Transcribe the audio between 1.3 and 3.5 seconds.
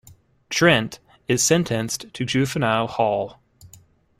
sentenced to juvenile hall.